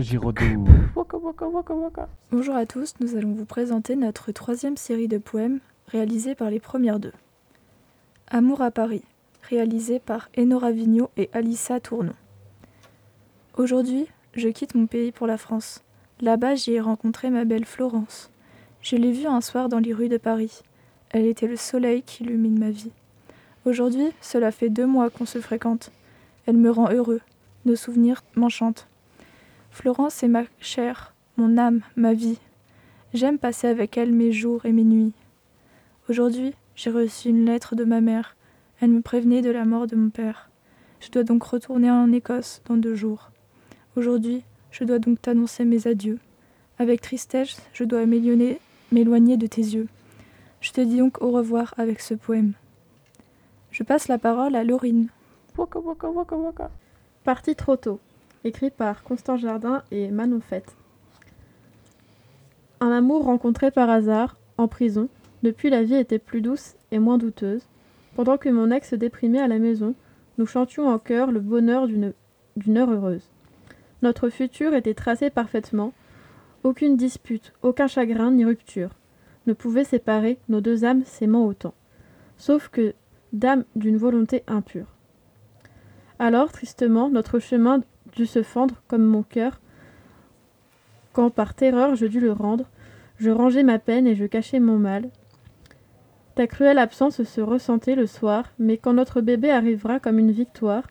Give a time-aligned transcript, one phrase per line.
[0.00, 0.66] Giraudoux.
[0.96, 2.08] Waka.
[2.32, 6.60] Bonjour à tous, nous allons vous présenter notre troisième série de poèmes réalisés par les
[6.60, 7.12] premières deux.
[8.28, 9.04] Amour à Paris,
[9.48, 12.14] réalisé par Enora Vigneault et Alissa Tournon.
[13.56, 15.82] Aujourd'hui, je quitte mon pays pour la France.
[16.20, 18.30] Là-bas, j'y ai rencontré ma belle Florence.
[18.82, 20.62] Je l'ai vue un soir dans les rues de Paris.
[21.10, 22.92] Elle était le soleil qui illumine ma vie.
[23.64, 25.92] Aujourd'hui, cela fait deux mois qu'on se fréquente.
[26.46, 27.20] Elle me rend heureux.
[27.66, 28.89] Nos souvenirs m'enchantent.
[29.80, 32.36] Florence est ma chair, mon âme, ma vie.
[33.14, 35.14] J'aime passer avec elle mes jours et mes nuits.
[36.10, 38.36] Aujourd'hui, j'ai reçu une lettre de ma mère.
[38.82, 40.50] Elle me prévenait de la mort de mon père.
[41.00, 43.30] Je dois donc retourner en Écosse dans deux jours.
[43.96, 46.18] Aujourd'hui, je dois donc t'annoncer mes adieux.
[46.78, 49.88] Avec tristesse, je dois m'éloigner de tes yeux.
[50.60, 52.52] Je te dis donc au revoir avec ce poème.
[53.70, 55.08] Je passe la parole à Laurine.
[55.56, 56.70] Waka waka waka waka.
[57.24, 57.98] Parti trop tôt.
[58.42, 60.74] Écrit par Constant Jardin et Manon Fête.
[62.80, 65.08] Un amour rencontré par hasard, en prison.
[65.42, 67.66] Depuis, la vie était plus douce et moins douteuse.
[68.16, 69.94] Pendant que mon ex se déprimait à la maison,
[70.38, 73.28] nous chantions en chœur le bonheur d'une heure heureuse.
[74.00, 75.92] Notre futur était tracé parfaitement.
[76.64, 78.90] Aucune dispute, aucun chagrin ni rupture
[79.46, 81.74] ne pouvait séparer nos deux âmes s'aimant autant.
[82.38, 82.94] Sauf que
[83.34, 84.86] d'âme d'une volonté impure.
[86.18, 87.80] Alors, tristement, notre chemin
[88.14, 89.60] dut se fendre comme mon cœur,
[91.12, 92.66] quand par terreur je dus le rendre,
[93.18, 95.10] je rangeai ma peine et je cachai mon mal.
[96.34, 100.84] Ta cruelle absence se ressentait le soir, mais quand notre bébé arrivera comme une victoire,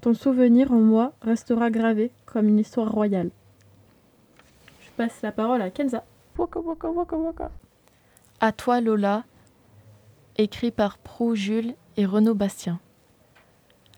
[0.00, 3.30] ton souvenir en moi restera gravé comme une histoire royale.
[4.80, 6.04] Je passe la parole à Kenza.
[6.38, 7.50] Waka waka waka waka.
[8.40, 9.24] À toi Lola,
[10.36, 12.80] écrit par Prou Jules et Renaud Bastien.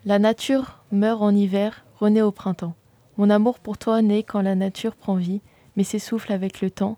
[0.07, 2.77] La nature meurt en hiver, renaît au printemps.
[3.17, 5.41] Mon amour pour toi naît quand la nature prend vie,
[5.75, 6.97] mais s'essouffle avec le temps,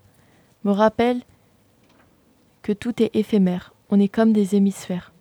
[0.63, 1.21] me rappelle
[2.61, 5.11] que tout est éphémère, on est comme des hémisphères.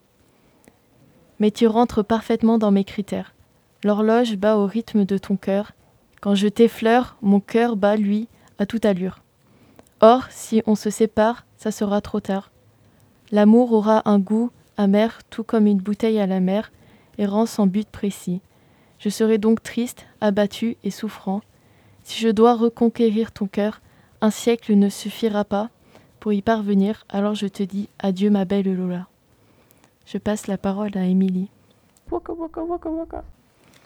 [1.38, 3.34] Mais tu rentres parfaitement dans mes critères.
[3.82, 5.72] L'horloge bat au rythme de ton cœur.
[6.20, 9.22] Quand je t'effleure, mon cœur bat, lui, à toute allure.
[10.02, 12.50] Or, si on se sépare, ça sera trop tard.
[13.30, 16.70] L'amour aura un goût amer, tout comme une bouteille à la mer,
[17.18, 18.40] errant sans but précis.
[18.98, 21.40] Je serai donc triste, abattu et souffrant.
[22.02, 23.80] Si je dois reconquérir ton cœur,
[24.20, 25.70] un siècle ne suffira pas
[26.20, 29.06] pour y parvenir, alors je te dis adieu ma belle Lola.
[30.06, 31.50] Je passe la parole à Émilie.
[32.10, 33.24] Waka waka waka waka.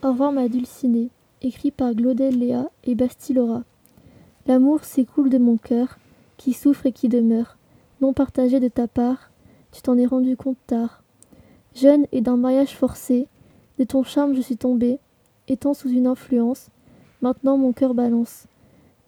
[0.03, 1.11] Au revoir ma dulcinée,
[1.43, 3.63] écrit par Glaudel Léa et Bastille Laura.
[4.47, 5.99] L'amour s'écoule de mon cœur,
[6.37, 7.57] qui souffre et qui demeure,
[8.01, 9.31] non partagé de ta part,
[9.73, 11.02] tu t'en es rendu compte tard.
[11.75, 13.29] Jeune et d'un mariage forcé,
[13.79, 14.99] de ton charme je suis tombée,
[15.49, 16.69] étant sous une influence,
[17.23, 18.47] maintenant mon cœur balance.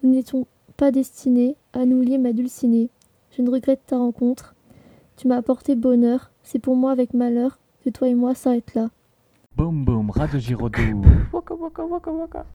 [0.01, 2.89] Nous n'étions pas destinés à nous lier ma dulcinée.
[3.31, 4.55] Je ne regrette ta rencontre.
[5.17, 8.89] Tu m'as apporté bonheur, c'est pour moi avec malheur que toi et moi s'arrête là.
[9.55, 11.01] Boum boum, Radio Giraudoux.